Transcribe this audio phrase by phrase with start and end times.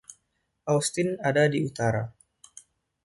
[0.73, 2.03] Austin ada di utara.